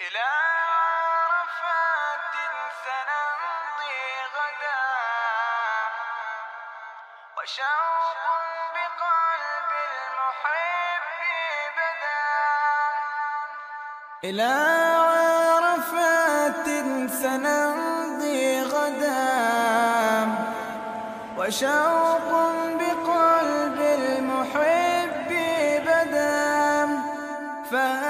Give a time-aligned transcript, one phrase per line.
[0.00, 0.28] إلى
[1.28, 2.34] عرفات
[2.84, 4.00] سنمضي
[4.34, 4.82] غدا.
[7.36, 8.24] وشوق
[8.74, 11.20] بقلب المحب
[11.78, 12.26] بدا.
[14.24, 14.52] إلى
[15.58, 16.66] عرفات
[17.22, 19.26] سنمضي غدا.
[21.38, 22.30] وشوق
[22.80, 25.30] بقلب المحب
[25.86, 26.28] بدا.
[27.70, 28.07] فهذا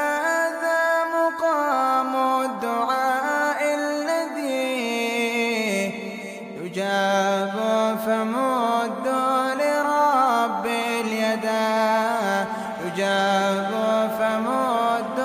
[12.99, 13.73] يجاب
[14.19, 15.19] فمد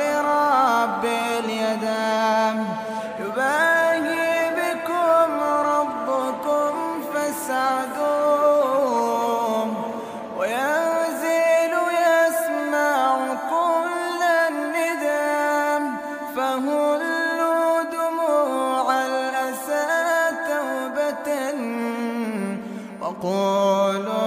[0.00, 2.64] لرب اليدا
[3.20, 5.32] يباهي بكم
[5.74, 6.74] ربكم
[7.14, 8.44] فاسعدوا
[10.38, 11.72] وينزل
[12.06, 13.04] يسمع
[13.50, 15.82] كل الندم
[16.36, 19.86] فهلوا دموع الأسى
[20.48, 21.28] توبة.
[23.00, 24.25] وقولوا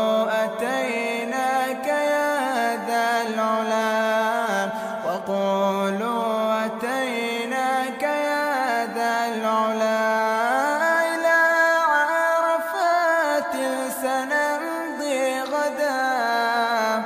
[14.01, 17.03] سنمضي غدا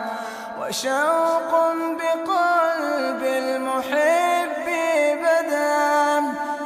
[0.59, 1.52] وشوق
[1.99, 4.67] بقلب المحب
[5.23, 6.21] بدا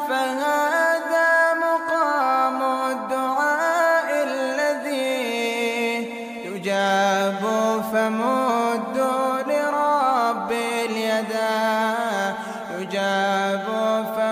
[0.10, 2.62] فهذا مقام
[2.92, 5.18] الدعاء الذي
[6.46, 7.42] يجاب
[7.94, 8.98] فمد
[9.48, 11.96] لرب اليدا
[12.80, 13.66] يجاب
[14.16, 14.27] فمد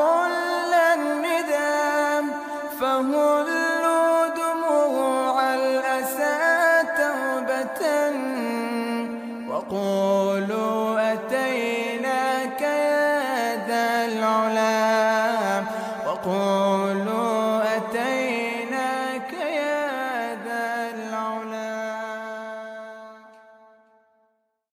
[0.00, 2.24] كل الندام.
[2.80, 6.38] فهلوا دموع الأسى
[7.00, 7.82] توبة.
[9.50, 15.64] وقولوا أتيناك يا ذا العلا.
[16.06, 17.13] وقولوا